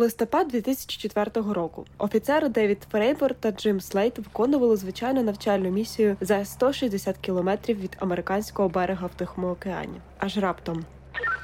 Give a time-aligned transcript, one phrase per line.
[0.00, 1.86] Листопад 2004 року.
[1.98, 8.68] Офіцери Девід Фрейвор та Джим Слейт виконували звичайну навчальну місію за 160 кілометрів від американського
[8.68, 10.00] берега в Тихому океані.
[10.18, 10.84] Аж раптом.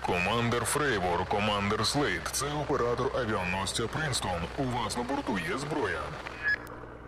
[0.07, 2.21] Командер Фрейвор, командер Слейд.
[2.33, 4.41] Це оператор авіаносця Принстон.
[4.59, 6.01] У вас на борту є зброя.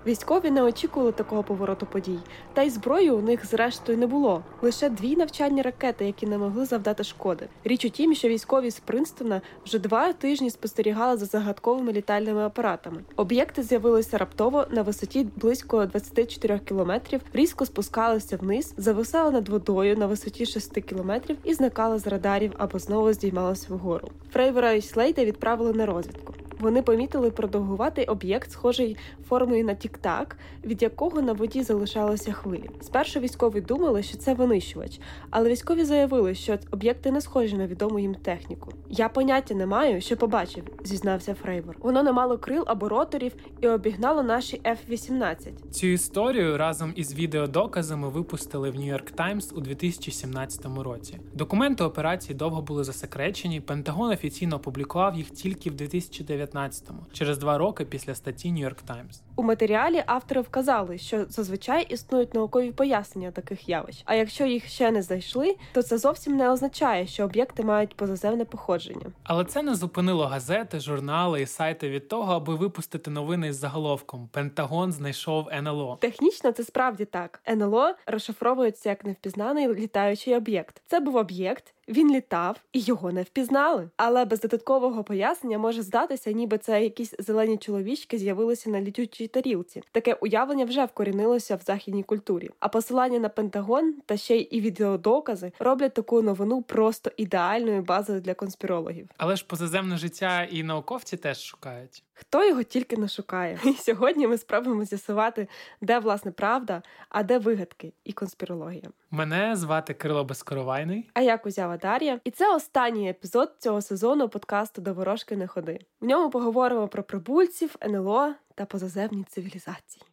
[0.07, 2.19] Військові не очікували такого повороту подій,
[2.55, 4.43] та й зброї у них зрештою не було.
[4.63, 7.49] Лише дві навчальні ракети, які не могли завдати шкоди.
[7.65, 13.05] Річ у тім, що військові з Принстона вже два тижні спостерігали за загадковими літальними апаратами.
[13.17, 20.07] Об'єкти з'явилися раптово на висоті близько 24 кілометрів, різко спускалися вниз, зависали над водою на
[20.07, 24.09] висоті 6 кілометрів і зникали з радарів або знову здіймалися вгору.
[24.33, 26.35] Фрейвера і Слейда відправили на розвідку.
[26.61, 28.97] Вони помітили продовгуватий об'єкт, схожий
[29.29, 32.71] формою на тік-так, від якого на воді залишалися хвилі.
[32.81, 37.99] Спершу військові думали, що це винищувач, але військові заявили, що об'єкти не схожі на відому
[37.99, 38.73] їм техніку.
[38.89, 41.77] Я поняття не маю, що побачив, зізнався Фрейвор.
[41.81, 45.37] Воно не мало крил або роторів і обігнало наші F-18.
[45.71, 51.19] Цю історію разом із відеодоказами випустили в Нью-Йорк Таймс у 2017 році.
[51.35, 53.61] Документи операції довго були засекречені.
[53.61, 58.79] Пентагон офіційно опублікував їх тільки в 2019 2019-му, через два роки після статті New York
[58.89, 59.23] Times.
[59.37, 64.03] У матеріалі автори вказали, що зазвичай існують наукові пояснення таких явищ.
[64.05, 68.45] А якщо їх ще не знайшли, то це зовсім не означає, що об'єкти мають позаземне
[68.45, 69.07] походження.
[69.25, 74.29] Але це не зупинило газети, журнали і сайти від того, аби випустити новини із заголовком
[74.33, 75.99] Пентагон знайшов НЛО.
[76.01, 77.41] Технічно це справді так.
[77.49, 80.83] НЛО розшифровується як невпізнаний літаючий об'єкт.
[80.87, 83.91] Це був об'єкт, він літав і його не впізнали.
[83.97, 89.83] Але без додаткового пояснення може здатися, ніби це якісь зелені чоловічки з'явилися на літючій тарілці.
[89.93, 92.51] Таке уявлення вже вкорінилося в західній культурі.
[92.61, 98.21] А посилання на Пентагон та ще й і відеодокази роблять таку новину просто ідеальною базою
[98.21, 99.09] для конспірологів.
[99.17, 102.06] Але ж позаземне життя і науковці теж шукають.
[102.19, 103.61] Хто його тільки не шукає?
[103.65, 105.49] І сьогодні ми спробуємо з'ясувати,
[105.81, 108.89] де власне правда, а де вигадки і конспірологія.
[109.11, 111.11] Мене звати Кирило Безкоровайний.
[111.15, 112.21] А я Кузява Дар'я.
[112.25, 115.79] І це останній епізод цього сезону подкасту до ворожки не ходи.
[116.01, 120.05] В ньому поговоримо про прибульців, НЛО та позаземні цивілізації.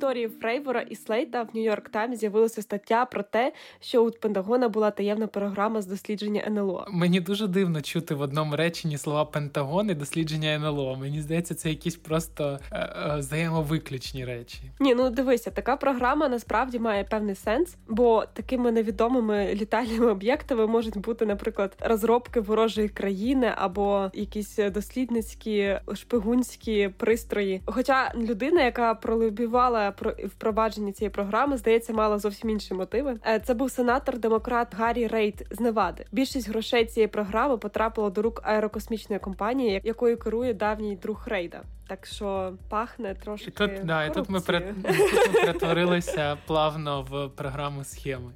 [0.00, 4.90] Історією Фрейвора і Слейта в Нью-Йорк Таймс з'явилася стаття про те, що у Пентагона була
[4.90, 6.86] таємна програма з дослідження НЛО.
[6.90, 10.96] Мені дуже дивно чути в одному реченні слова Пентагон і дослідження НЛО.
[10.96, 14.58] Мені здається, це якісь просто е, е, взаємовиключні речі.
[14.80, 20.98] Ні, ну дивися, така програма насправді має певний сенс, бо такими невідомими літальними об'єктами можуть
[20.98, 27.62] бути, наприклад, розробки ворожої країни або якісь дослідницькі шпигунські пристрої.
[27.66, 29.89] Хоча людина, яка пролюбила лобівала про
[30.24, 33.16] впровадження цієї програми, здається, мала зовсім інші мотиви.
[33.26, 36.04] Е, це був сенатор демократ Гаррі Рейд з Невади.
[36.12, 41.62] Більшість грошей цієї програми потрапило до рук аерокосмічної компанії, якою керує давній друг Рейда.
[41.88, 43.48] Так що пахне трошки.
[43.48, 48.30] І тут да, і тут ми перетворилися плавно в програму схеми.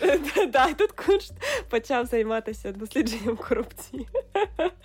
[0.52, 1.32] Да, і тут Куншт
[1.68, 4.08] почав займатися дослідженням корупції.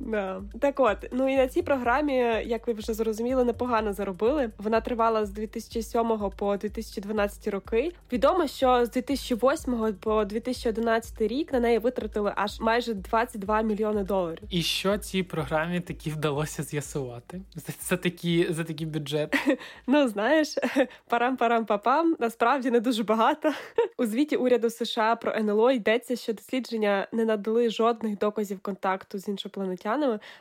[0.00, 0.42] Да.
[0.60, 2.14] Так от, ну і на цій програмі,
[2.46, 4.50] як ви вже зрозуміли, непогано заробили.
[4.58, 7.92] Вона тривала з 2007 по 2012 роки.
[8.12, 14.42] Відомо, що з 2008 по 2011 рік на неї витратили аж майже 22 мільйони доларів.
[14.50, 17.40] І що цій програмі таки вдалося з'ясувати?
[17.54, 19.36] За, за такі за такі бюджет.
[19.86, 20.48] Ну знаєш,
[21.10, 23.52] парам-парам-папам насправді не дуже багато.
[23.98, 29.28] У звіті уряду США про НЛО йдеться, що дослідження не надали жодних доказів контакту з
[29.28, 29.89] іншопланетянами,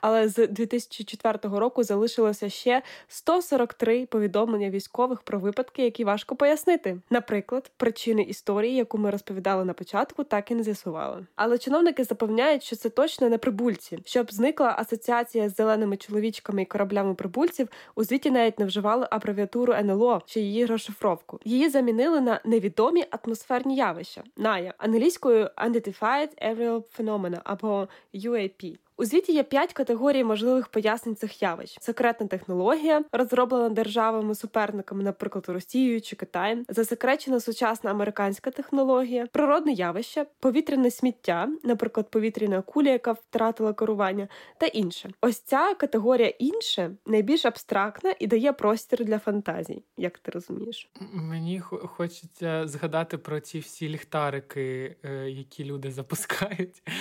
[0.01, 6.97] але з 2004 року залишилося ще 143 повідомлення військових про випадки, які важко пояснити.
[7.09, 11.25] Наприклад, причини історії, яку ми розповідали на початку, так і не з'ясували.
[11.35, 16.65] Але чиновники запевняють, що це точно не прибульці, щоб зникла асоціація з зеленими чоловічками і
[16.65, 21.39] кораблями прибульців у звіті навіть не вживали абревіатуру НЛО чи її розшифровку.
[21.45, 24.23] Її замінили на невідомі атмосферні явища.
[24.37, 28.77] НАЯ англійською Unidentified Aerial Phenomena або UAP.
[28.99, 35.45] У звіті є п'ять категорій можливих пояснень цих явищ: секретна технологія, розроблена державами суперниками, наприклад,
[35.47, 43.11] Росією чи Китаєм, засекречена сучасна американська технологія, природне явище, повітряне сміття, наприклад, повітряна куля, яка
[43.11, 45.09] втратила керування, та інше.
[45.21, 50.89] Ось ця категорія інше найбільш абстрактна і дає простір для фантазій, як ти розумієш.
[51.13, 56.83] Мені хочеться згадати про ці всі ліхтарики, е, які люди запускають.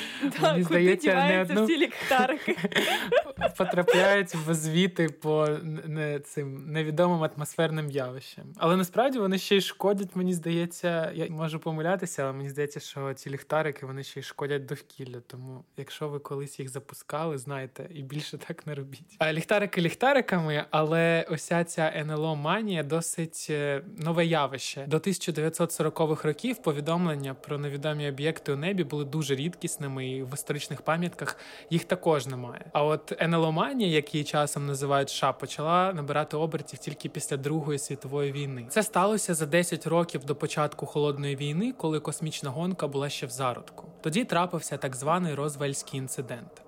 [0.41, 1.65] Так, Мені здається, не одну...
[1.65, 2.57] всі ліхтарики
[3.57, 5.49] потрапляють в звіти по
[5.85, 8.45] не цим невідомим атмосферним явищам.
[8.57, 10.17] Але насправді вони ще й шкодять.
[10.17, 14.67] Мені здається, я можу помилятися, але мені здається, що ці ліхтарики вони ще й шкодять
[14.67, 15.21] довкілля.
[15.27, 19.17] Тому, якщо ви колись їх запускали, знаєте, і більше так не робіть.
[19.19, 24.85] А ліхтарики ліхтариками, але ося ця НЛО манія досить е, нове явище.
[24.87, 30.83] До 1940-х років повідомлення про невідомі об'єкти у небі були дуже рідкісними, і в історичних
[30.83, 31.37] пам'ятках
[31.71, 32.65] їх також немає.
[32.73, 37.79] А от НЛО манія, як її часом називають США, почала набирати обертів тільки після Другої
[37.79, 38.67] світової війни.
[38.69, 43.31] Це сталося за 10 років до початку холодної війни, коли космічна гонка була ще в
[43.31, 43.87] зародку.
[44.01, 46.68] Тоді трапився так званий Розвельський інцидент.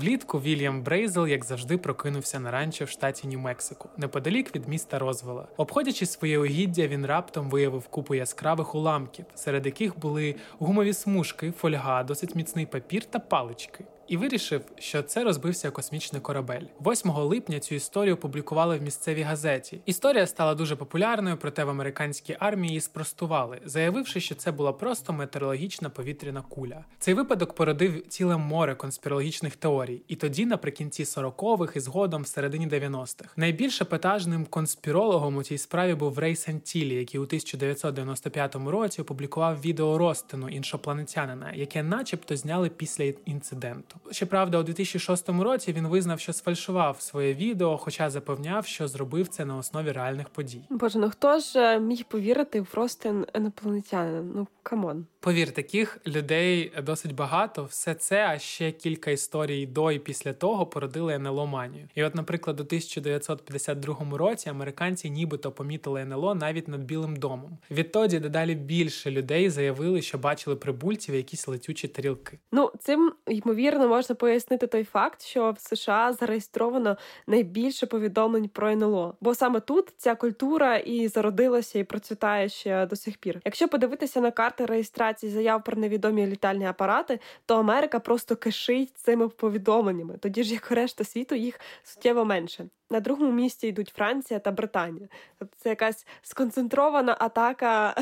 [0.00, 5.48] Влітку Вільям Брейзел, як завжди, прокинувся на ранчо в штаті Нью-Мексико, неподалік від міста Розвела.
[5.56, 12.02] Обходячи своє угіддя, він раптом виявив купу яскравих уламків, серед яких були гумові смужки, фольга,
[12.02, 16.62] досить міцний папір та палички і вирішив, що це розбився космічний корабель.
[16.80, 19.80] 8 липня цю історію опублікували в місцевій газеті.
[19.86, 25.12] Історія стала дуже популярною, проте в американській армії її спростували, заявивши, що це була просто
[25.12, 26.84] метеорологічна повітряна куля.
[26.98, 32.68] Цей випадок породив ціле море конспірологічних теорій, і тоді, наприкінці 40-х і згодом в середині
[32.68, 33.32] 90-х.
[33.36, 39.98] Найбільш епатажним конспірологом у цій справі був Рей Сантілі, який у 1995 році опублікував відео
[39.98, 43.99] розтину іншопланетянина, яке, начебто, зняли після інциденту.
[44.10, 49.44] Щоправда, у 2006 році він визнав, що сфальшував своє відео, хоча запевняв, що зробив це
[49.44, 50.62] на основі реальних подій.
[50.70, 54.22] Боже, ну хто ж е, міг повірити в розтин інопланетянина?
[54.34, 55.06] Ну come on.
[55.20, 57.64] Повір, таких людей досить багато.
[57.64, 61.88] Все це, а ще кілька історій до і після того породили НЛО манію.
[61.94, 67.58] І, от, наприклад, у 1952 році американці нібито помітили НЛО навіть над Білим домом.
[67.70, 72.38] Відтоді дедалі більше людей заявили, що бачили прибульців якісь летючі тарілки.
[72.52, 76.96] Ну цим ймовірно можна пояснити той факт, що в США зареєстровано
[77.26, 82.96] найбільше повідомлень про НЛО, бо саме тут ця культура і зародилася, і процвітає ще до
[82.96, 83.40] сих пір.
[83.44, 89.28] Якщо подивитися на карти реєстрації заяв про невідомі літальні апарати, то Америка просто кишить цими
[89.28, 92.68] повідомленнями, тоді ж як решта світу їх суттєво менше.
[92.92, 95.08] На другому місці йдуть Франція та Британія.
[95.38, 97.94] Тобто це якась сконцентрована атака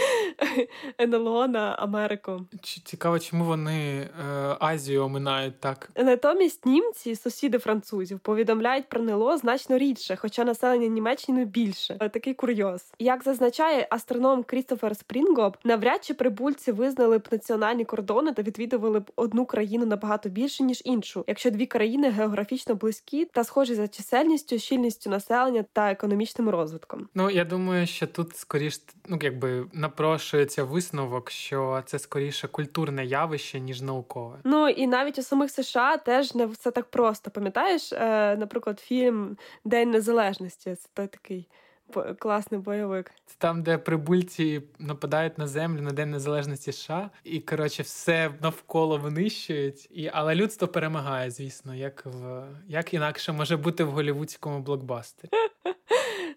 [1.00, 2.40] НЛО на Америку.
[2.84, 4.56] Цікаво, чому вони е,
[4.94, 5.90] Азію оминають так.
[5.96, 11.96] Натомість німці, сусіди французів, повідомляють про НЛО значно рідше, хоча населення Німеччини більше.
[12.00, 12.92] Е, такий курйоз.
[12.98, 19.10] Як зазначає астроном Крістофер Спрінгоп, навряд чи прибульці визнали б національні кордони та відвідували б
[19.16, 24.58] одну країну набагато більше ніж іншу, якщо дві країни географічно близькі та схожі за чисельністю,
[24.58, 27.08] щільністю населення та економічним розвитком.
[27.14, 33.60] Ну я думаю, що тут скоріш ну якби напрошується висновок, що це скоріше культурне явище
[33.60, 34.38] ніж наукове.
[34.44, 37.30] Ну і навіть у самих США теж не все так просто.
[37.30, 40.74] Пам'ятаєш, е, наприклад, фільм День Незалежності.
[40.74, 41.48] Це той такий
[42.18, 43.10] класний бойовик.
[43.26, 48.98] Це там, де прибульці нападають на землю на День Незалежності США, і коротше все навколо
[48.98, 49.88] винищують.
[49.90, 55.30] І але людство перемагає, звісно, як в як інакше може бути в голівудському блокбастері.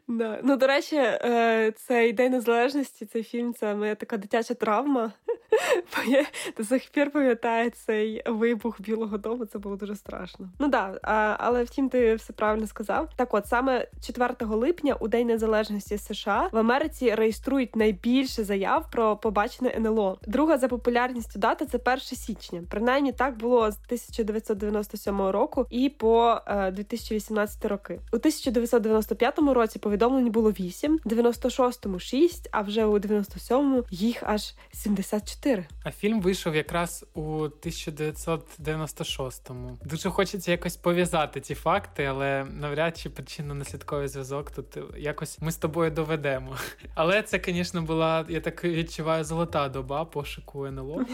[0.08, 0.40] Да.
[0.44, 5.12] Ну, до речі, е, цей День Незалежності, цей фільм це моя така дитяча травма.
[5.96, 6.26] Бо я
[6.58, 10.50] до сих пір пам'ятаю цей вибух Білого Дому, це було дуже страшно.
[10.60, 11.00] Ну да,
[11.40, 13.10] але втім, ти все правильно сказав.
[13.16, 19.18] Так, от саме 4 липня, у День Незалежності США, в Америці реєструють найбільше заяв про
[19.18, 20.18] побачене НЛО.
[20.28, 22.64] Друга за популярністю дата це 1 січня.
[22.70, 28.00] Принаймні так було з 1997 року і по 2018 е, роки.
[28.14, 35.66] У 1995 році повідомлень було 8, 96-му 6, а вже у 97-му їх аж 74.
[35.84, 39.78] А фільм вийшов якраз у 1996-му.
[39.86, 45.58] Дуже хочеться якось пов'язати ці факти, але навряд чи причинно-наслідковий зв'язок тут якось ми з
[45.58, 46.56] тобою доведемо.
[46.96, 51.06] Але це, звісно, була, я так відчуваю, золота доба пошуку НЛО.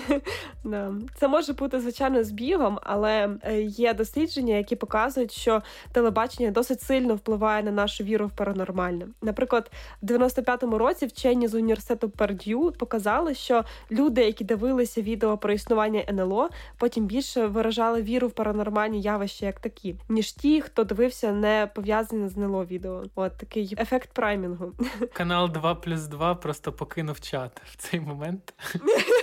[1.16, 5.62] Це може бути звичайно збігом, але е, є дослідження, які показують, що
[5.92, 9.08] телебачення досить сильно впливає на нашу віру в паранормальне нормальне.
[9.22, 15.54] Наприклад, в 95-му році вчені з університету Перд'ю показали, що люди, які дивилися відео про
[15.54, 21.32] існування НЛО, потім більше виражали віру в паранормальні явища як такі, ніж ті, хто дивився
[21.32, 23.04] не пов'язані з НЛО відео.
[23.16, 24.72] От такий ефект праймінгу.
[25.14, 28.54] Канал 2 плюс 2 просто покинув чат в цей момент.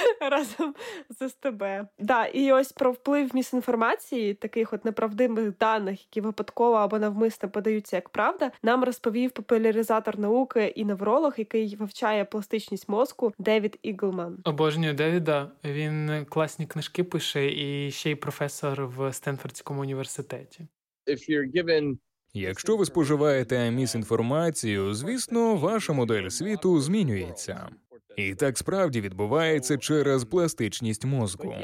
[0.30, 0.74] разом
[1.08, 1.64] з СТБ.
[1.98, 7.96] Да, і ось про вплив місінформації, таких от неправдивих даних, які випадково або навмисно подаються
[7.96, 14.38] як правда, нам розповів популяризатор науки і невролог, який вивчає пластичність мозку Девід Іглман.
[14.44, 15.50] Обожнюю Девіда.
[15.64, 20.66] Він класні книжки пише і ще й професор в Стенфордському університеті.
[21.06, 21.96] If you're given
[22.34, 27.68] Якщо ви споживаєте місінформацію, звісно, ваша модель світу змінюється.
[28.16, 31.54] І так справді відбувається через пластичність мозку.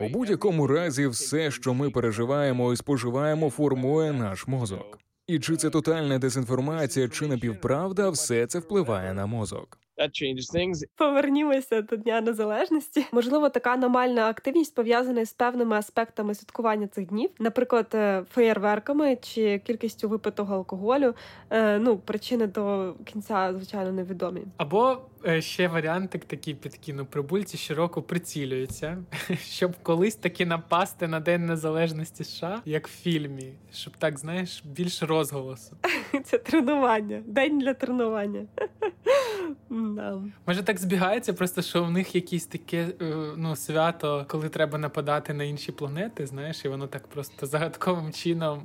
[0.00, 4.98] У будь-якому разі, все, що ми переживаємо і споживаємо, формує наш мозок.
[5.26, 9.78] І чи це тотальна дезінформація, чи напівправда, все це впливає на мозок.
[9.98, 10.84] That changes things.
[10.96, 13.06] Повернімося до Дня Незалежності.
[13.12, 19.58] Можливо, така аномальна активність пов'язана з певними аспектами святкування цих днів, наприклад, е, феєрверками чи
[19.58, 21.14] кількістю випитого алкоголю.
[21.50, 24.42] Е, Ну, причини до кінця, звичайно, невідомі.
[24.56, 27.06] Або е, ще варіантик такий підкину.
[27.06, 28.98] Прибульці щороку прицілюються,
[29.38, 35.06] щоб колись таки напасти на День Незалежності США, як в фільмі, щоб так знаєш більше
[35.06, 35.76] розголосу.
[36.24, 38.46] Це тренування, день для тренування.
[39.70, 40.22] Да.
[40.46, 45.34] Може так збігається, просто що в них якесь таке е, ну, свято, коли треба нападати
[45.34, 48.62] на інші планети, знаєш, і воно так просто загадковим чином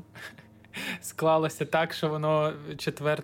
[1.01, 3.17] склалося так, що воно 4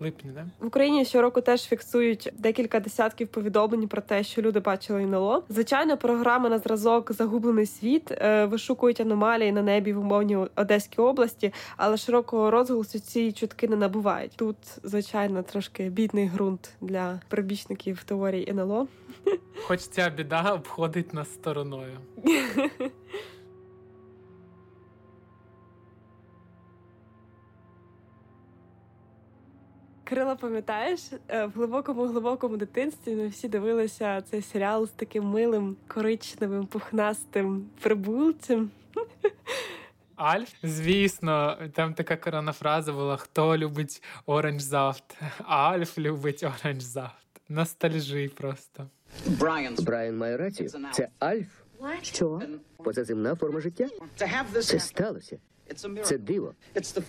[0.00, 0.46] липня, да?
[0.60, 5.42] В Україні щороку теж фіксують декілька десятків повідомлень про те, що люди бачили НЛО.
[5.48, 11.52] Звичайно, програми на зразок Загублений світ е, вишукують аномалії на небі в умовній Одеській області,
[11.76, 14.32] але широкого розголосу ці чутки не набувають.
[14.36, 18.86] Тут, звичайно, трошки бідний ґрунт для прибічників теорії НЛО.
[19.66, 21.98] Хоч ця біда обходить нас стороною.
[30.08, 35.76] Кирило, пам'ятаєш, е, в глибокому глибокому дитинстві ми всі дивилися цей серіал з таким милим
[35.88, 38.70] коричневим пухнастим прибульцем.
[40.16, 45.18] Альф, звісно, там така корона фраза була: хто любить оранж зафт?
[45.44, 47.26] Альф любить Orangensaft.
[47.48, 48.86] Nostalgie просто.
[49.82, 50.70] Брайан має рацію.
[50.92, 51.48] Це Альф.
[52.02, 52.42] Що?
[52.76, 53.88] Позаземна форма життя?
[54.62, 55.38] Це сталося.
[56.02, 56.54] Це диво.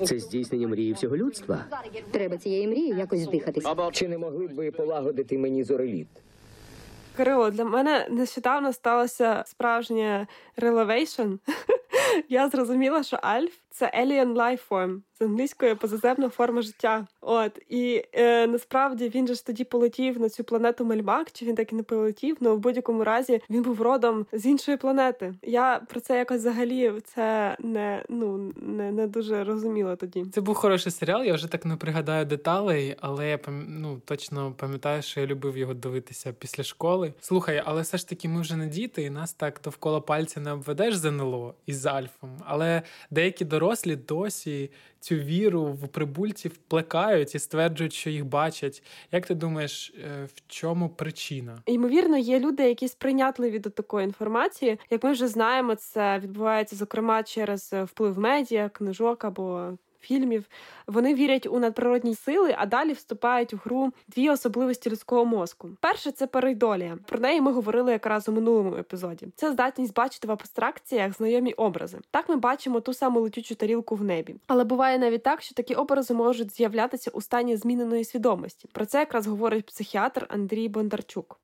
[0.05, 1.65] Це здійснення мрії всього людства.
[2.11, 3.63] Треба цієї мрії якось здихатись.
[3.91, 6.07] Чи не могли б ви полагодити мені зореліт?
[7.17, 11.33] Кирило, для мене нещодавно сталося справжнє revelation.
[12.29, 17.07] Я зрозуміла, що Альф це alien life form, з англійської позаземна форма життя.
[17.21, 21.55] От і е, насправді він же ж тоді полетів на цю планету Мельмак, чи він
[21.55, 22.37] так і не полетів?
[22.39, 25.33] Ну в будь-якому разі він був родом з іншої планети.
[25.41, 30.25] Я про це якось взагалі це не ну не, не дуже розуміла тоді.
[30.33, 31.23] Це був хороший серіал.
[31.23, 35.73] Я вже так не пригадаю деталей, але я ну, точно пам'ятаю, що я любив його
[35.73, 37.13] дивитися після школи.
[37.19, 40.51] Слухай, але все ж таки ми вже не діти, і нас так довкола пальця не
[40.51, 42.29] обведеш з НЛО із Альфом.
[42.45, 42.81] Але
[43.11, 44.69] деякі дорослі досі
[44.99, 48.83] цю віру в прибульців плекають і стверджують, що їх бачать.
[49.11, 51.57] Як ти думаєш, е, в чому причина?
[51.65, 54.79] Ймовірно, є люди, які сприйнятливі до такої інформації.
[54.89, 59.73] Як ми вже знаємо, це відбувається зокрема через е, вплив медіа, книжок або.
[60.07, 60.49] Фільмів
[60.87, 65.69] вони вірять у надприродні сили, а далі вступають у гру дві особливості людського мозку.
[65.81, 66.97] Перше це парейдолія.
[67.05, 69.27] Про неї ми говорили якраз у минулому епізоді.
[69.35, 71.99] Це здатність бачити в абстракціях знайомі образи.
[72.11, 74.35] Так ми бачимо ту саму летючу тарілку в небі.
[74.47, 78.69] Але буває навіть так, що такі образи можуть з'являтися у стані зміненої свідомості.
[78.73, 81.39] Про це якраз говорить психіатр Андрій Бондарчук.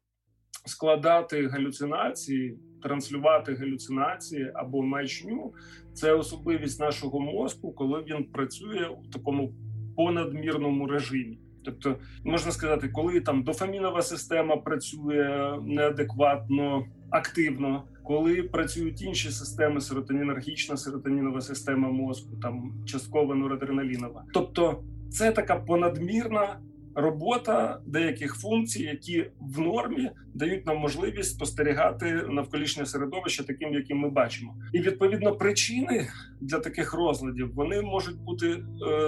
[0.65, 5.53] складати галюцинації, транслювати галюцинації або маячню
[5.93, 9.53] це особливість нашого мозку, коли він працює у такому
[9.95, 11.39] понадмірному режимі.
[11.65, 20.77] Тобто, можна сказати, коли там дофамінова система працює неадекватно активно, коли працюють інші системи, серотонінергічна
[20.77, 24.23] серотонінова система мозку, там частково норадреналінова.
[24.33, 26.59] Тобто, це така понадмірна
[26.95, 34.09] робота деяких функцій, які в нормі дають нам можливість спостерігати навколишнє середовище таким, яким ми
[34.09, 34.55] бачимо.
[34.73, 36.07] І відповідно причини
[36.41, 38.59] для таких розладів вони можуть бути е,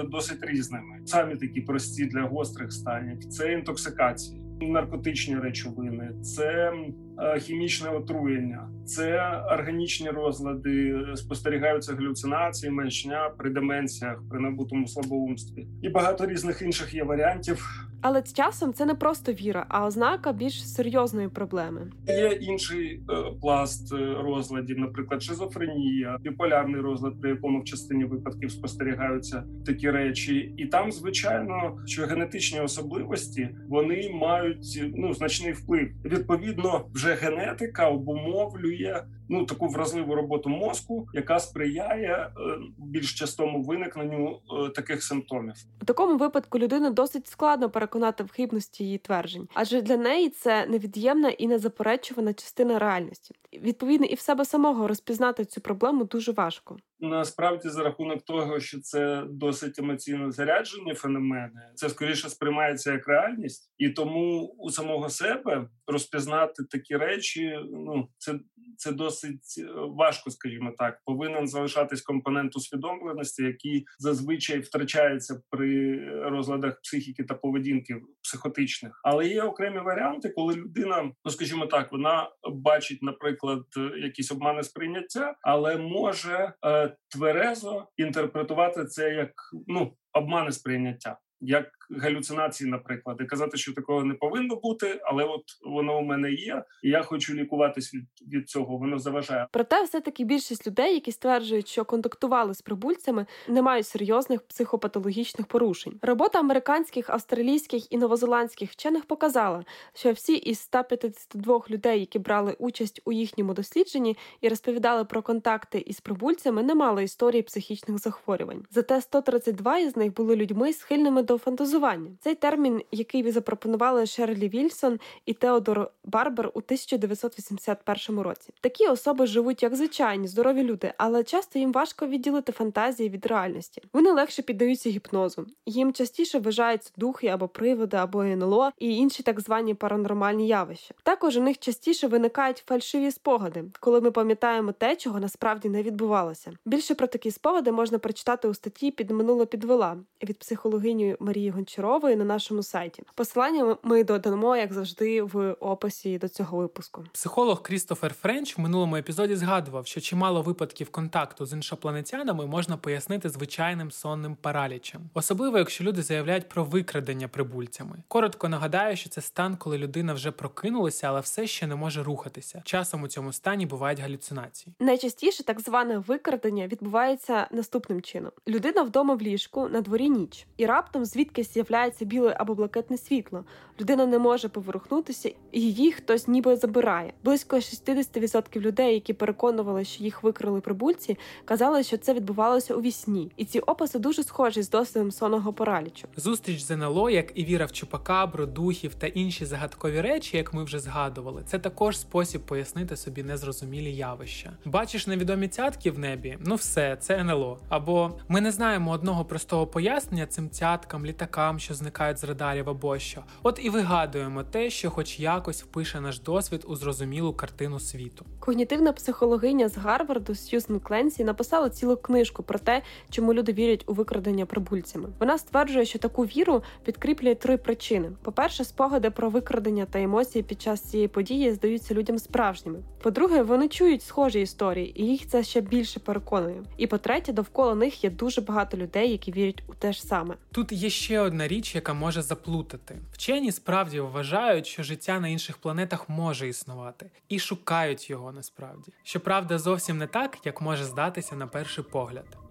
[0.02, 1.00] досить різними.
[1.04, 4.45] Самі такі прості для гострих станів це інтоксикації.
[4.60, 6.72] Наркотичні речовини, це
[7.18, 9.20] е, хімічне отруєння, це
[9.52, 17.04] органічні розлади, спостерігаються галюцинації, меншня при деменціях, при набутому слабоумстві і багато різних інших є
[17.04, 17.66] варіантів.
[18.08, 21.90] Але з часом це не просто віра, а ознака більш серйозної проблеми.
[22.08, 28.50] Є інший е, пласт е, розладів, наприклад, шизофренія, біполярний розлад, при якому в частині випадків
[28.50, 35.88] спостерігаються такі речі, і там, звичайно, що генетичні особливості вони мають ну значний вплив.
[36.04, 42.30] Відповідно, вже генетика обумовлює ну таку вразливу роботу мозку, яка сприяє е,
[42.78, 45.54] більш частому виникненню е, таких симптомів.
[45.82, 50.66] У такому випадку людину досить складно переконати в хибності її тверджень, адже для неї це
[50.66, 53.34] невід'ємна і незаперечувана частина реальності.
[53.52, 56.76] Відповідно, і в себе самого розпізнати цю проблему дуже важко.
[57.00, 63.72] Насправді, за рахунок того, що це досить емоційно заряджені феномени, це скоріше сприймається як реальність,
[63.78, 68.38] і тому у самого себе розпізнати такі речі, ну це
[68.76, 71.00] це досить е, важко, скажімо так.
[71.04, 75.98] Повинен залишатись компонент усвідомленості, який зазвичай втрачається при
[76.28, 79.00] розладах психіки та поведінки психотичних.
[79.04, 83.64] Але є окремі варіанти, коли людина, ну скажімо так, вона бачить, наприклад,
[84.02, 89.32] якісь обмани сприйняття, але може е, тверезо інтерпретувати це як
[89.66, 95.42] ну обмани сприйняття як галюцинації, наприклад, і казати, що такого не повинно бути, але от
[95.66, 98.76] воно у мене є, і я хочу лікуватись від від цього.
[98.76, 99.46] Воно заважає.
[99.50, 105.46] Проте, все таки більшість людей, які стверджують, що контактували з прибульцями, не мають серйозних психопатологічних
[105.46, 105.98] порушень.
[106.02, 109.64] Робота американських, австралійських і новозеландських вчених показала,
[109.94, 115.78] що всі із 152 людей, які брали участь у їхньому дослідженні і розповідали про контакти
[115.78, 118.64] із прибульцями, не мали історії психічних захворювань.
[118.70, 121.36] Зате 132 із них були людьми схильними до
[121.80, 122.10] фантазування.
[122.20, 128.52] Цей термін, який ви запропонували Шерлі Вільсон і Теодор Барбер у 1981 році.
[128.60, 133.82] Такі особи живуть як звичайні, здорові люди, але часто їм важко відділити фантазії від реальності.
[133.92, 135.46] Вони легше піддаються гіпнозу.
[135.66, 140.94] Їм частіше вважаються духи або приводи, або НЛО і інші так звані паранормальні явища.
[141.02, 146.52] Також у них частіше виникають фальшиві спогади, коли ми пам'ятаємо те, чого насправді не відбувалося.
[146.64, 152.16] Більше про такі спогади можна прочитати у статті під минуло підвела від психологині Марії Гончарової
[152.16, 153.02] на нашому сайті.
[153.14, 157.04] Посилання ми додамо, як завжди, в описі до цього випуску.
[157.12, 163.28] Психолог Крістофер Френч в минулому епізоді згадував, що чимало випадків контакту з іншопланетянами можна пояснити
[163.28, 167.96] звичайним сонним паралічем, особливо якщо люди заявляють про викрадення прибульцями.
[168.08, 172.62] Коротко нагадаю, що це стан, коли людина вже прокинулася, але все ще не може рухатися.
[172.64, 174.74] Часом у цьому стані бувають галюцинації.
[174.80, 180.66] Найчастіше так зване викрадення відбувається наступним чином: людина вдома в ліжку на дворі ніч, і
[180.66, 183.44] раптом звідки з'являється біле або блакитне світло.
[183.80, 187.12] Людина не може поворухнутися, і її хтось ніби забирає.
[187.24, 193.30] Близько 60% людей, які переконували, що їх викрили прибульці, казали, що це відбувалося у вісні.
[193.36, 196.08] І ці описи дуже схожі з досвідом сонного паралічу.
[196.16, 200.64] Зустріч з НЛО, як і віра в чупакабру, духів та інші загадкові речі, як ми
[200.64, 204.52] вже згадували, це також спосіб пояснити собі незрозумілі явища.
[204.64, 206.38] Бачиш невідомі цятки в небі?
[206.40, 207.58] Ну все, це НЛО.
[207.68, 212.98] Або ми не знаємо одного простого пояснення цим цяткам літакам, що зникають з радарів або
[212.98, 213.22] що.
[213.42, 218.24] От і вигадуємо те, що хоч якось впише наш досвід у зрозумілу картину світу.
[218.40, 223.92] Когнітивна психологиня з Гарварду Сьюзен Кленсі написала цілу книжку про те, чому люди вірять у
[223.92, 225.08] викрадення прибульцями.
[225.20, 230.62] Вона стверджує, що таку віру підкріплює три причини: по-перше, спогади про викрадення та емоції під
[230.62, 232.78] час цієї події здаються людям справжніми.
[233.02, 236.62] По-друге, вони чують схожі історії, і їх це ще більше переконує.
[236.76, 240.34] І по-третє, довкола них є дуже багато людей, які вірять у те ж саме.
[240.52, 242.98] Тут є ще одна річ, яка може заплутати.
[243.12, 248.92] Вчені справді вважають, що життя на інших планетах може існувати, і шукають його насправді.
[249.02, 252.45] Щоправда, зовсім не так, як може здатися на перший погляд.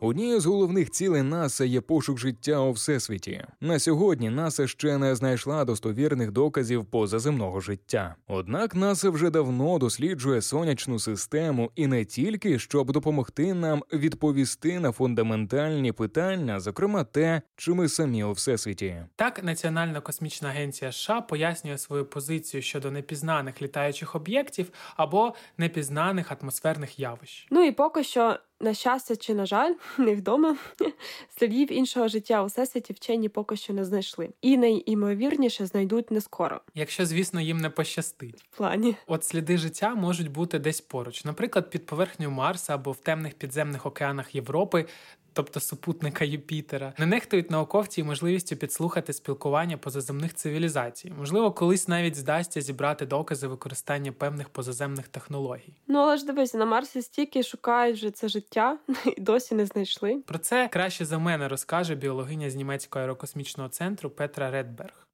[0.00, 3.44] Однією з головних цілей НАСА є пошук життя у всесвіті.
[3.60, 8.14] На сьогодні НАСА ще не знайшла достовірних доказів позаземного життя.
[8.28, 14.92] Однак НАСА вже давно досліджує сонячну систему і не тільки щоб допомогти нам відповісти на
[14.92, 18.96] фундаментальні питання, зокрема те, чи ми самі у всесвіті.
[19.16, 26.98] Так, Національна космічна агенція США пояснює свою позицію щодо непізнаних літаючих об'єктів або непізнаних атмосферних
[26.98, 27.46] явищ.
[27.50, 30.56] Ну і поки що на щастя чи на жаль, невідомо
[31.38, 36.60] слідів іншого життя у всесвіті вчені поки що не знайшли, і найімовірніше знайдуть не скоро.
[36.74, 38.44] Якщо, звісно, їм не пощастить.
[38.50, 42.96] В плані От сліди життя можуть бути десь поруч, наприклад, під поверхнею Марса або в
[42.96, 44.86] темних підземних океанах Європи.
[45.32, 51.12] Тобто супутника Юпітера, не нехтують науковці і можливістю підслухати спілкування позаземних цивілізацій.
[51.18, 55.74] Можливо, колись навіть здасться зібрати докази використання певних позаземних технологій.
[55.88, 58.78] ну але ж дивись, на Марсі стільки шукають вже це життя
[59.16, 60.22] і досі не знайшли.
[60.26, 65.06] Про це краще за мене розкаже біологиня з німецького аерокосмічного центру Петра Редберг.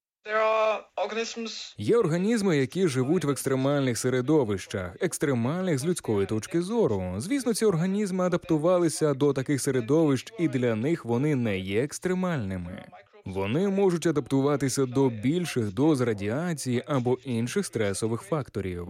[1.79, 7.15] Є організми, які живуть в екстремальних середовищах, екстремальних з людської точки зору.
[7.19, 12.85] Звісно, ці організми адаптувалися до таких середовищ, і для них вони не є екстремальними.
[13.25, 18.89] Вони можуть адаптуватися до більших доз радіації або інших стресових факторів.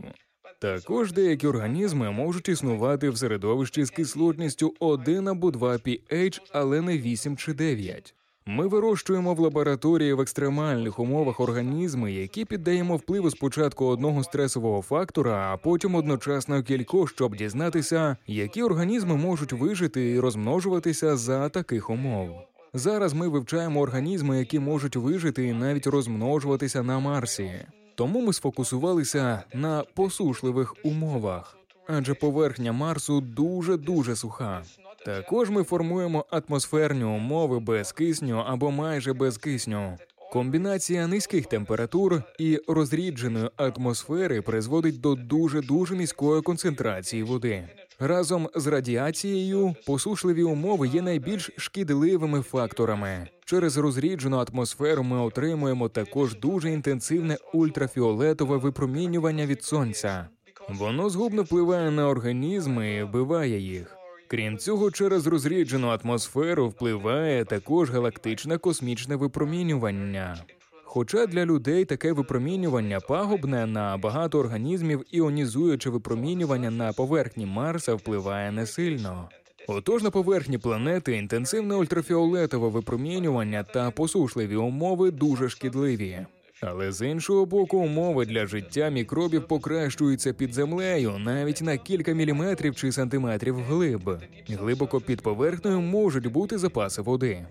[0.58, 6.98] Також деякі організми можуть існувати в середовищі з кислотністю 1 або 2 pH, але не
[6.98, 8.15] 8 чи 9.
[8.48, 15.52] Ми вирощуємо в лабораторії в екстремальних умовах організми, які піддаємо впливу спочатку одного стресового фактора,
[15.52, 22.28] а потім одночасно кількох, щоб дізнатися, які організми можуть вижити і розмножуватися за таких умов.
[22.74, 27.50] Зараз ми вивчаємо організми, які можуть вижити і навіть розмножуватися на Марсі.
[27.94, 31.56] Тому ми сфокусувалися на посушливих умовах,
[31.86, 34.62] адже поверхня Марсу дуже дуже суха.
[35.06, 39.96] Також ми формуємо атмосферні умови без кисню або майже без кисню.
[40.32, 47.68] Комбінація низьких температур і розрідженої атмосфери призводить до дуже дуже низької концентрації води.
[48.00, 53.28] Разом з радіацією посушливі умови є найбільш шкідливими факторами.
[53.44, 60.26] Через розріджену атмосферу ми отримуємо також дуже інтенсивне ультрафіолетове випромінювання від сонця.
[60.68, 63.95] Воно згубно впливає на організми і вбиває їх.
[64.28, 70.36] Крім цього, через розріджену атмосферу впливає також галактичне космічне випромінювання.
[70.84, 78.52] Хоча для людей таке випромінювання пагубне на багато організмів іонізуюче випромінювання на поверхні Марса впливає
[78.52, 79.28] не сильно.
[79.68, 86.26] Отож на поверхні планети інтенсивне ультрафіолетове випромінювання та посушливі умови дуже шкідливі.
[86.68, 92.76] Але з іншого боку, умови для життя мікробів покращуються під землею навіть на кілька міліметрів
[92.76, 94.18] чи сантиметрів вглиб.
[94.48, 97.46] Глибоко під поверхнею можуть бути запаси води.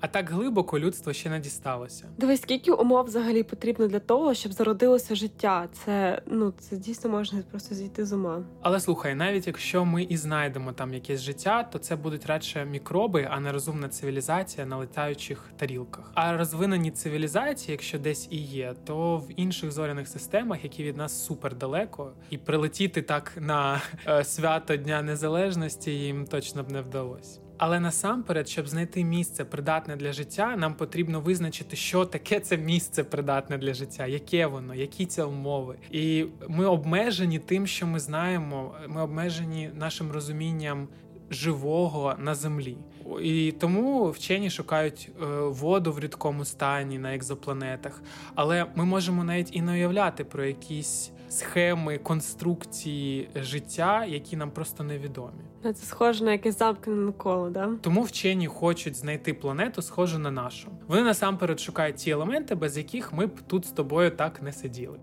[0.00, 2.04] А так глибоко людство ще не дісталося.
[2.18, 5.68] Дивись, скільки умов взагалі потрібно для того, щоб зародилося життя.
[5.84, 8.42] Це ну це дійсно можна просто зійти з ума.
[8.62, 13.28] Але слухай, навіть якщо ми і знайдемо там якесь життя, то це будуть радше мікроби,
[13.30, 16.10] а не розумна цивілізація на летаючих тарілках.
[16.14, 21.24] А розвинені цивілізації, якщо десь і є, то в інших зоряних системах, які від нас
[21.24, 27.40] супер далеко, і прилетіти так на е, свято Дня Незалежності їм точно б не вдалося.
[27.58, 33.04] Але насамперед, щоб знайти місце придатне для життя, нам потрібно визначити, що таке це місце
[33.04, 35.76] придатне для життя, яке воно, які це умови.
[35.90, 38.74] І ми обмежені тим, що ми знаємо.
[38.88, 40.88] Ми обмежені нашим розумінням
[41.30, 42.76] живого на землі.
[43.22, 48.02] І тому вчені шукають е, воду в рідкому стані на екзопланетах.
[48.34, 54.84] Але ми можемо навіть і не уявляти про якісь схеми конструкції життя, які нам просто
[54.84, 55.42] невідомі.
[55.62, 57.70] Це схоже на якесь замкнене коло, да?
[57.80, 60.68] Тому вчені хочуть знайти планету, схожу на нашу.
[60.88, 64.98] Вони насамперед шукають ті елементи, без яких ми б тут з тобою так не сиділи.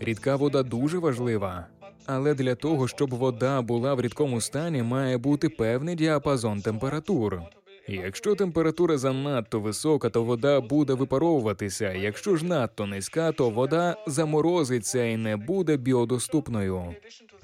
[0.00, 1.66] Рідка вода дуже важлива.
[2.06, 7.40] Але для того, щоб вода була в рідкому стані, має бути певний діапазон температур.
[7.88, 11.92] Якщо температура занадто висока, то вода буде випаровуватися.
[11.92, 16.94] Якщо ж надто низька, то вода заморозиться і не буде біодоступною.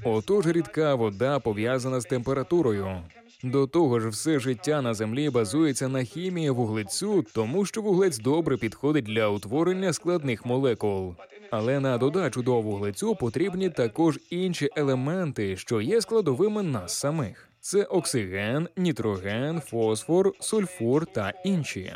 [0.04, 2.96] Отож, рідка вода пов'язана з температурою.
[3.42, 8.56] До того ж, все життя на землі базується на хімії вуглецю, тому що вуглець добре
[8.56, 11.14] підходить для утворення складних молекул.
[11.50, 17.84] Але на додачу до вуглецю потрібні також інші елементи, що є складовими нас самих: це
[17.84, 21.92] оксиген, нітроген, фосфор, сульфур та інші.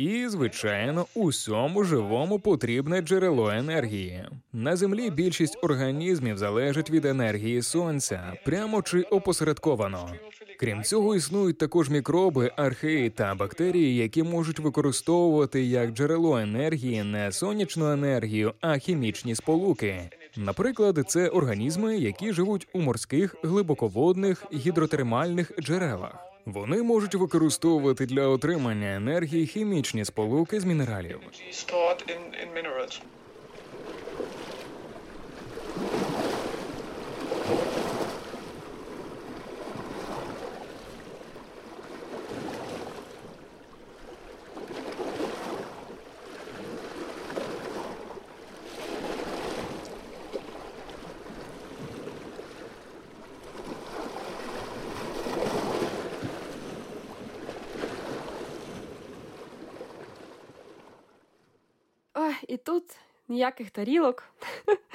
[0.00, 4.24] І, звичайно, усьому живому потрібне джерело енергії.
[4.52, 10.10] На землі більшість організмів залежить від енергії сонця, прямо чи опосередковано.
[10.60, 17.32] Крім цього, існують також мікроби, археї та бактерії, які можуть використовувати як джерело енергії не
[17.32, 20.10] сонячну енергію, а хімічні сполуки.
[20.36, 26.29] Наприклад, це організми, які живуть у морських глибоководних гідротермальних джерелах.
[26.46, 31.20] Вони можуть використовувати для отримання енергії хімічні сполуки з мінералів.
[62.50, 62.84] і тут
[63.30, 64.24] ніяких тарілок.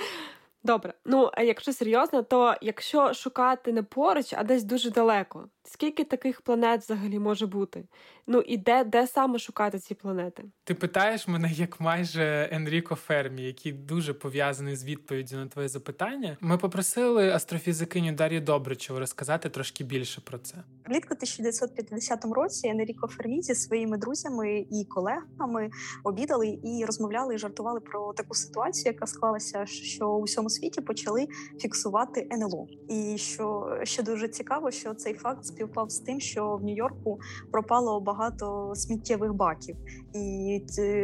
[0.65, 6.03] Добре, ну а якщо серйозно, то якщо шукати не поруч, а десь дуже далеко, скільки
[6.03, 7.83] таких планет взагалі може бути?
[8.27, 10.43] Ну і де де саме шукати ці планети?
[10.63, 16.37] Ти питаєш мене як майже Енріко Фермі, який дуже пов'язаний з відповіддю на твоє запитання.
[16.41, 20.55] Ми попросили астрофізикиню Дар'ю Добричеву розказати трошки більше про це.
[20.85, 25.69] Влітку 1950 році Енріко Фермі зі своїми друзями і колегами
[26.03, 31.27] обідали і розмовляли і жартували про таку ситуацію, яка склалася, що у всьому світі почали
[31.59, 32.67] фіксувати НЛО.
[32.89, 37.19] І що ще дуже цікаво, що цей факт співпав з тим, що в Нью-Йорку
[37.51, 39.75] пропало багато сміттєвих баків,
[40.13, 40.61] і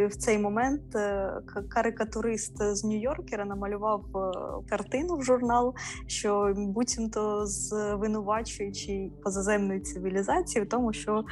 [0.10, 1.32] в цей момент е,
[1.70, 4.32] карикатурист з Нью-Йоркера намалював е,
[4.70, 5.76] картину в журнал,
[6.08, 11.24] що буцімто звинувачуючи позаземної цивілізації в тому, що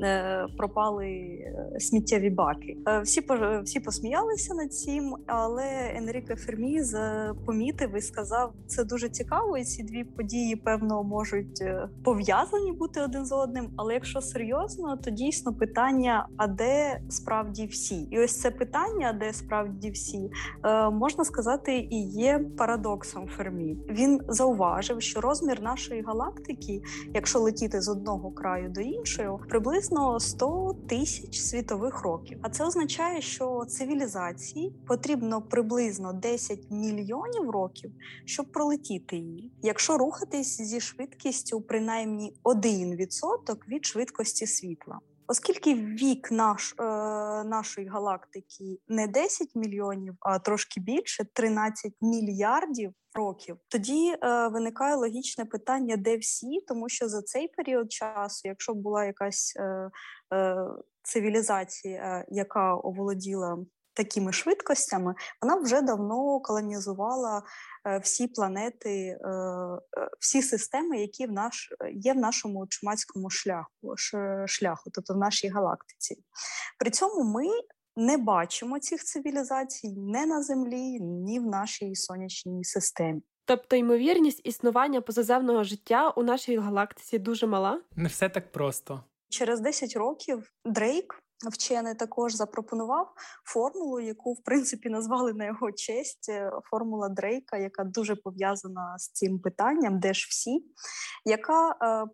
[0.00, 1.38] е, пропали
[1.78, 2.76] сміттєві баки.
[3.02, 3.24] Всі
[3.62, 6.66] всі посміялися над цим, але Енріке Фермі
[7.46, 7.65] помітив
[7.96, 11.64] і сказав, це дуже цікаво, і ці дві події певно можуть
[12.04, 13.70] пов'язані бути один з одним.
[13.76, 18.02] Але якщо серйозно, то дійсно питання: а де справді всі?
[18.02, 20.30] І ось це питання, де справді всі,
[20.64, 23.76] е, можна сказати, і є парадоксом Фермі.
[23.88, 26.82] Він зауважив, що розмір нашої галактики,
[27.14, 32.38] якщо летіти з одного краю до іншого, приблизно 100 тисяч світових років.
[32.42, 37.55] А це означає, що цивілізації потрібно приблизно 10 мільйонів років,
[38.24, 39.52] щоб пролетіти її.
[39.62, 44.98] Якщо рухатись зі швидкістю принаймні 1% від швидкості світла.
[45.28, 46.84] Оскільки вік наш, е,
[47.44, 55.44] нашої галактики не 10 мільйонів, а трошки більше 13 мільярдів років, тоді е, виникає логічне
[55.44, 59.90] питання, де всі, тому що за цей період часу, якщо була якась е,
[60.34, 60.56] е,
[61.02, 63.58] цивілізація, яка оволоділа
[63.96, 67.42] такими швидкостями, вона вже давно колонізувала
[67.86, 73.94] е, всі планети, е, е, всі системи, які в наш є в нашому чумацькому шляху,
[74.46, 76.16] шляху, тобто в нашій галактиці.
[76.78, 77.46] При цьому ми
[77.96, 83.22] не бачимо цих цивілізацій не на землі, ні в нашій сонячній системі.
[83.44, 87.80] Тобто ймовірність існування позаземного життя у нашій галактиці дуже мала?
[87.96, 89.04] Не все так просто.
[89.28, 93.12] Через 10 років Дрейк Вчений також запропонував
[93.44, 99.08] формулу, яку в принципі назвали на його честь е, формула Дрейка, яка дуже пов'язана з
[99.08, 100.64] цим питанням, де ж всі,
[101.24, 102.06] яка е,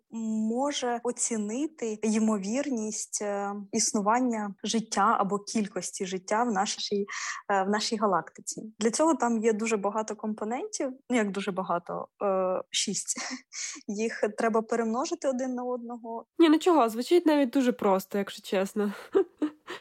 [0.49, 7.05] може оцінити ймовірність е, існування життя або кількості життя в нашій
[7.51, 8.73] е, в нашій галактиці.
[8.79, 10.91] Для цього там є дуже багато компонентів.
[11.09, 13.17] Ну як дуже багато е, шість.
[13.87, 16.25] Їх треба перемножити один на одного.
[16.39, 18.93] Ні, нічого звучить навіть дуже просто, якщо чесно.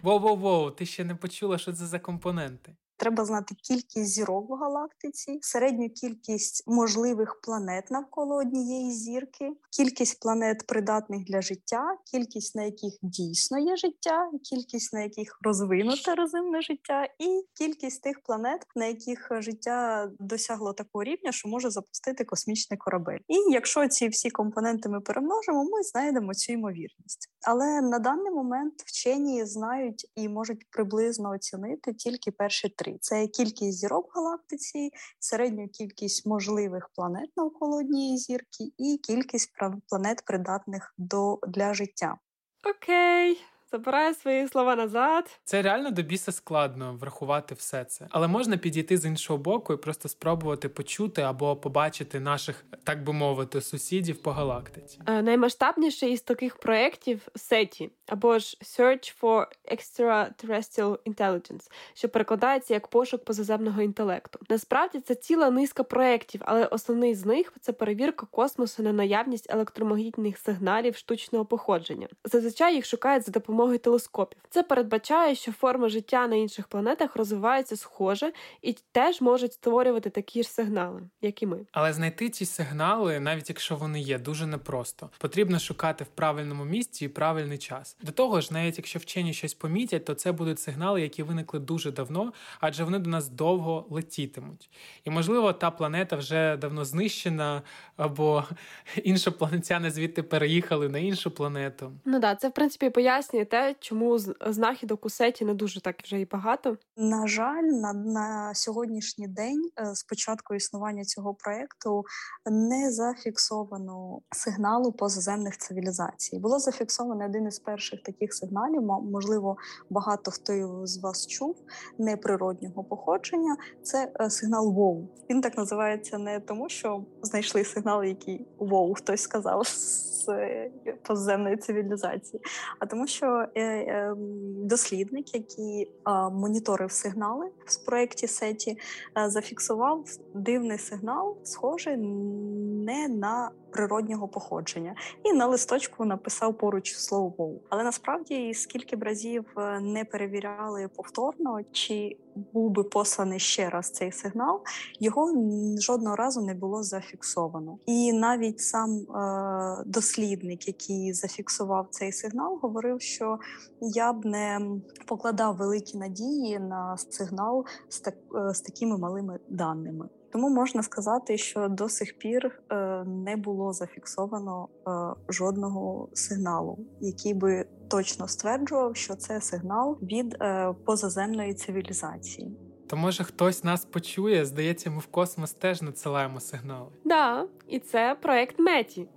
[0.02, 2.76] Воу-воу-воу, ти ще не почула, що це за компоненти.
[3.02, 10.66] Треба знати кількість зірок в галактиці, середню кількість можливих планет навколо однієї зірки, кількість планет
[10.66, 17.04] придатних для життя, кількість на яких дійсно є життя, кількість на яких розвинуте розумне життя,
[17.18, 23.18] і кількість тих планет, на яких життя досягло такого рівня, що може запустити космічний корабель.
[23.28, 27.30] І якщо ці всі компоненти ми перемножимо, ми знайдемо цю ймовірність.
[27.42, 32.98] Але на даний момент вчені знають і можуть приблизно оцінити тільки перші три.
[33.00, 39.52] Це кількість зірок в галактиці, середню кількість можливих планет навколо однієї зірки, і кількість
[39.88, 42.16] планет придатних до для життя.
[42.64, 43.38] Окей.
[43.72, 45.40] Забираю свої слова назад.
[45.44, 49.76] Це реально до біса складно врахувати все це, але можна підійти з іншого боку і
[49.76, 54.98] просто спробувати почути або побачити наших, так би мовити, сусідів по галактиці.
[55.06, 62.88] Е, наймасштабніший із таких проєктів сеті або ж Search for Extraterrestrial Intelligence, що перекладається як
[62.88, 64.38] пошук позаземного інтелекту.
[64.50, 70.38] Насправді це ціла низка проєктів, але основний з них це перевірка космосу на наявність електромагнітних
[70.38, 72.08] сигналів штучного походження.
[72.24, 74.38] Зазвичай їх шукають за допомогою допомогою телескопів.
[74.50, 80.42] Це передбачає, що форма життя на інших планетах розвивається схоже і теж можуть створювати такі
[80.42, 81.58] ж сигнали, як і ми.
[81.72, 85.10] Але знайти ці сигнали, навіть якщо вони є, дуже непросто.
[85.18, 87.96] Потрібно шукати в правильному місці і правильний час.
[88.02, 91.92] До того ж, навіть якщо вчені щось помітять, то це будуть сигнали, які виникли дуже
[91.92, 94.70] давно, адже вони до нас довго летітимуть.
[95.04, 97.62] І можливо, та планета вже давно знищена,
[97.96, 98.44] або
[99.04, 101.92] іншопланетяни звідти переїхали на іншу планету.
[102.04, 106.20] Ну да, це в принципі пояснює те, чому знахідок у сеті не дуже так вже
[106.20, 106.76] і багато?
[106.96, 112.04] На жаль, на, на сьогоднішній день, е, з початку існування цього проекту,
[112.50, 116.38] не зафіксовано сигналу позаземних цивілізацій.
[116.38, 118.82] Було зафіксовано один із перших таких сигналів.
[118.82, 119.56] можливо,
[119.90, 121.56] багато хто з вас чув
[121.98, 123.56] неприроднього походження.
[123.82, 125.08] Це е, сигнал ВОУ.
[125.30, 130.70] Він так називається не тому, що знайшли сигнал, який ВОУ хтось сказав з е,
[131.02, 132.42] поземної цивілізації,
[132.78, 134.14] а тому, що е, е,
[134.56, 135.90] дослідник, який
[136.32, 138.78] моніторив сигнали в проєкті сеті,
[139.26, 147.60] зафіксував дивний сигнал, схожий не на природнього походження, і на листочку написав поруч слово «вов».
[147.68, 149.44] Але насправді скільки б разів
[149.80, 152.16] не перевіряли повторно, чи
[152.52, 154.62] був би посланий ще раз цей сигнал,
[155.00, 155.32] його
[155.80, 157.78] жодного разу не було зафіксовано.
[157.86, 163.38] І навіть сам е, дослідник, який зафіксував цей сигнал, говорив, що
[163.80, 164.60] я б не
[165.06, 170.08] покладав великі надії на сигнал з, так, е, з такими малими даними.
[170.32, 174.90] Тому можна сказати, що до сих пір е, не було зафіксовано е,
[175.28, 182.56] жодного сигналу, який би точно стверджував, що це сигнал від е, позаземної цивілізації.
[182.86, 184.44] То може хтось нас почує?
[184.44, 186.88] Здається, ми в космос теж надсилаємо сигнали.
[187.04, 189.08] Да, і це проект Меті.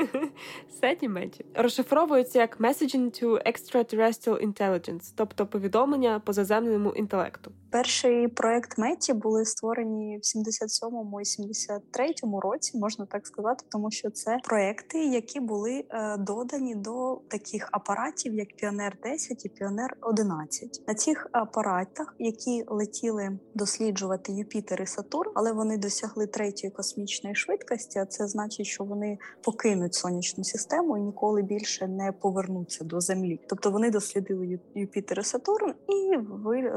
[0.80, 7.52] Сеті Меті розшифровується як Messaging to Extraterrestrial Intelligence, тобто повідомлення позаземному інтелекту.
[7.72, 14.10] Перший проект Меті були створені в 77-му і 73-му році, можна так сказати, тому що
[14.10, 20.82] це проекти, які були е, додані до таких апаратів, як Піонер 10 і Піонер 11
[20.88, 27.98] На цих апаратах, які летіли досліджувати Юпітер і Сатурн, але вони досягли третьої космічної швидкості.
[27.98, 33.40] А це значить, що вони покинуть сонячну систему і ніколи більше не повернуться до Землі.
[33.48, 36.72] Тобто вони дослідили Юпітер і Сатурн і ви е,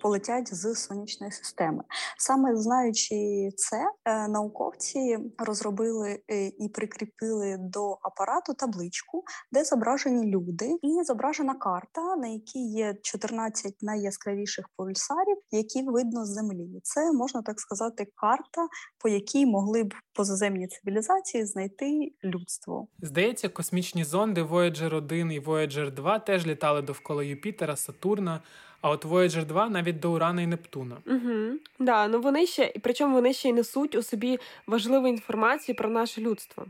[0.00, 1.84] полетіли летять з сонячної системи.
[2.18, 3.14] Саме знаючи
[3.56, 11.54] це, е, науковці розробили е, і прикріпили до апарату табличку, де зображені люди, і зображена
[11.54, 16.80] карта, на якій є 14 найяскравіших пульсарів, які видно з землі.
[16.82, 22.88] Це можна так сказати, карта, по якій могли б позаземні цивілізації знайти людство.
[23.02, 28.40] Здається, космічні зонди Voyager 1 і Voyager 2 теж літали довкола Юпітера, Сатурна.
[28.84, 30.96] А от Voyager 2 навіть до Урана і Нептуна.
[31.06, 31.58] Угу.
[31.78, 35.88] Да, ну вони ще, і причому вони ще й несуть у собі важливу інформацію про
[35.90, 36.66] наше людство.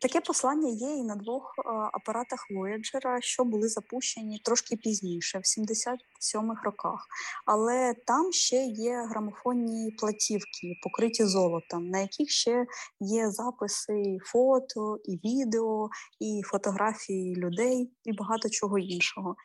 [0.00, 5.60] Таке послання є і на двох а, апаратах Voyager, що були запущені трошки пізніше, в
[5.60, 7.06] 77-х роках.
[7.46, 12.66] Але там ще є грамофонні платівки, покриті золотом, на яких ще
[13.00, 15.88] є записи фото, і відео,
[16.20, 19.36] і фотографії людей, і багато чого іншого.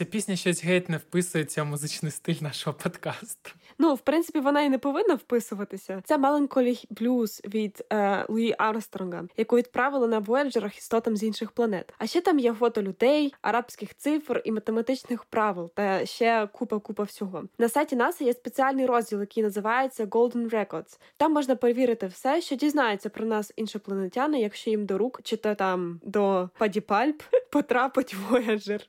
[0.00, 3.50] Ця пісня щось геть не вписується в музичний стиль нашого подкасту.
[3.78, 6.02] Ну, в принципі, вона і не повинна вписуватися.
[6.04, 11.50] Це Melancholy Blues від е, Луї Армстронга, яку відправили на Voyager ах істотам з інших
[11.50, 11.94] планет.
[11.98, 17.44] А ще там є фото людей, арабських цифр і математичних правил, та ще купа-купа всього.
[17.58, 20.98] На сайті НАСА є спеціальний розділ, який називається Golden Records.
[21.16, 25.54] Там можна перевірити все, що дізнаються про нас іншопланетяни, якщо їм до рук чи то
[25.54, 28.80] там до Падіпальп потрапить Voyager.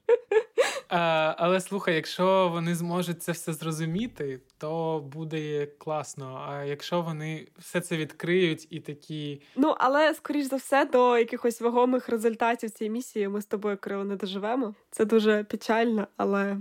[1.01, 6.45] А, Але слухай, якщо вони зможуть це все зрозуміти, то буде класно.
[6.47, 9.41] А якщо вони все це відкриють і такі.
[9.55, 14.03] Ну але скоріш за все до якихось вагомих результатів цієї місії ми з тобою Кирило,
[14.03, 14.73] не доживемо.
[14.91, 16.57] Це дуже печально, але.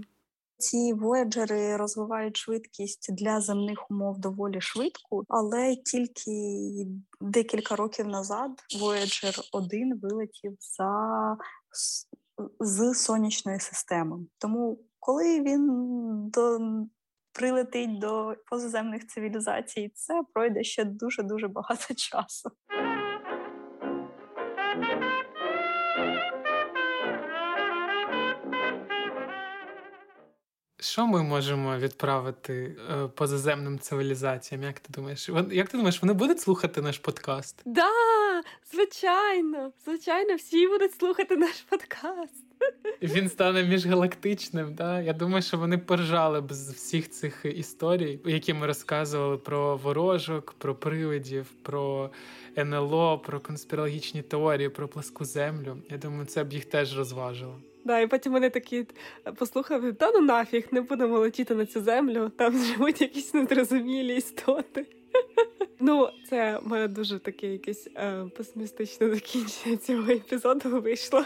[0.58, 6.30] Ці вояджери розвивають швидкість для земних умов доволі швидко, але тільки
[7.20, 8.50] декілька років назад
[8.80, 11.36] Voyager 1 вилетів за
[12.60, 14.18] з сонячної системи.
[14.38, 15.68] Тому, коли він
[16.30, 16.58] до
[17.32, 22.50] прилетить до позаземних цивілізацій, це пройде ще дуже дуже багато часу.
[30.90, 34.62] Що ми можемо відправити е, позаземним цивілізаціям?
[34.62, 35.30] Як ти думаєш?
[35.50, 37.62] Як ти думаєш, вони будуть слухати наш подкаст?
[37.64, 37.90] Да,
[38.72, 42.34] звичайно, звичайно, всі будуть слухати наш подкаст.
[43.02, 44.74] Він стане міжгалактичним.
[44.74, 45.00] Да?
[45.00, 50.54] Я думаю, що вони поржали б з всіх цих історій, які ми розказували про ворожок,
[50.58, 52.10] про привидів, про
[52.58, 55.76] НЛО, про конспірологічні теорії, про пласку землю.
[55.90, 57.58] Я думаю, це б їх теж розважило.
[57.84, 58.86] Да, і потім вони такі
[59.36, 64.86] послухали, та ну нафіг, не будемо летіти на цю землю, там живуть якісь незрозумілі істоти.
[65.82, 71.24] Ну, це мене дуже таке якесь е, песимістичне закінчення цього епізоду вийшло.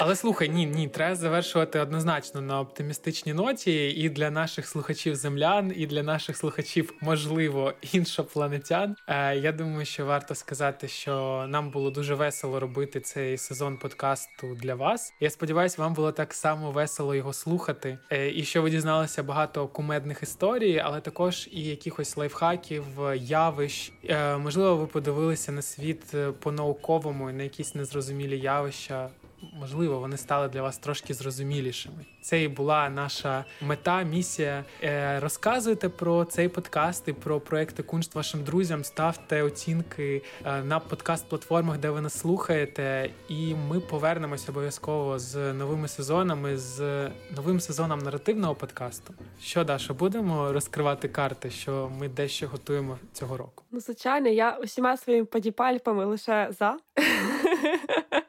[0.00, 5.72] Але слухай, ні, ні, треба завершувати однозначно на оптимістичній ноті і для наших слухачів землян,
[5.76, 8.96] і для наших слухачів, можливо, іншопланетян.
[9.08, 14.54] Е, Я думаю, що варто сказати, що нам було дуже весело робити цей сезон подкасту
[14.62, 15.12] для вас.
[15.20, 19.68] Я сподіваюся, вам було так само весело його слухати, е, і що ви дізналися багато
[19.68, 22.84] кумедних історій, але також і якихось лайфхаків,
[23.28, 23.92] явищ.
[24.08, 29.08] Е, Можливо, ви подивилися на світ е, по-науковому і на якісь незрозумілі явища.
[29.60, 32.04] Можливо, вони стали для вас трошки зрозумілішими.
[32.20, 34.64] Це і була наша мета, місія.
[34.82, 38.84] Е, Розказуйте про цей подкаст і про проекти Куншт вашим друзям.
[38.84, 43.10] Ставте оцінки е, на подкаст-платформах, де ви нас слухаєте.
[43.28, 49.14] І ми повернемося обов'язково з новими сезонами, з новим сезоном наративного подкасту.
[49.42, 53.64] Що Даша, будемо розкривати карти, що ми дещо готуємо цього року.
[53.70, 56.76] Ну, звичайно, я усіма своїми падіпальпами лише за.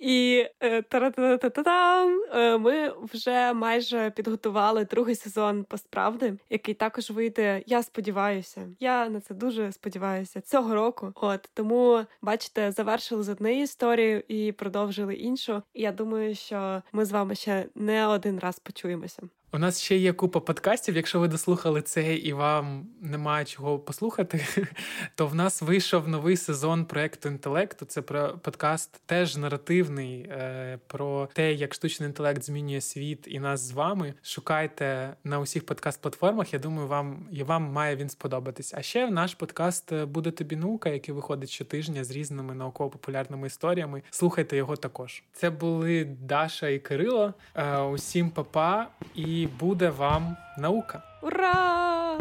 [0.00, 7.62] І е, та-та-та-та-там, е, ми вже майже підготували другий сезон постправди, який також вийде.
[7.66, 8.68] Я сподіваюся.
[8.80, 11.12] Я на це дуже сподіваюся цього року.
[11.14, 15.62] От тому, бачите, завершили з однією історією і продовжили іншу.
[15.74, 19.22] І я думаю, що ми з вами ще не один раз почуємося.
[19.56, 20.96] У нас ще є купа подкастів.
[20.96, 24.46] Якщо ви дослухали це і вам немає чого послухати,
[25.14, 27.84] то в нас вийшов новий сезон проекту інтелекту.
[27.84, 33.60] Це про подкаст теж наративний е, про те, як штучний інтелект змінює світ і нас
[33.60, 34.14] з вами.
[34.22, 36.52] Шукайте на усіх подкаст-платформах.
[36.52, 38.74] Я думаю, вам і вам має він сподобатись.
[38.74, 44.02] А ще наш подкаст буде тобі наука, який виходить щотижня з різними науково-популярними історіями.
[44.10, 45.22] Слухайте його також.
[45.32, 47.34] Це були Даша і Кирило.
[47.54, 51.02] Е, усім папа і буде вам наука.
[51.22, 52.18] Ура!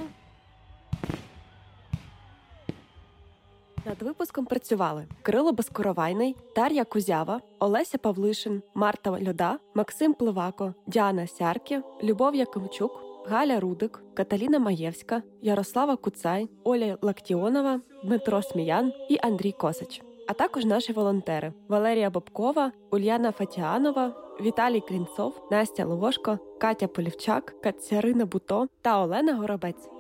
[3.86, 11.84] Над випуском працювали Кирило Безкоровайний, Дар'я Кузява, Олеся Павлишин, Марта Льода, Максим Пливако, Діана Сярків,
[12.04, 12.92] Любов Якимчук,
[13.28, 20.02] Галя Рудик, Каталіна Маєвська, Ярослава Куцай, Оля Лактіонова, Дмитро Сміян і Андрій Косач.
[20.28, 24.12] А також наші волонтери Валерія Бобкова, Ульяна Фатіанова,
[24.42, 29.95] Віталій Клінцов, Настя Ловошко, Катя Полівчак, Кацярина Буто та Олена Горобець.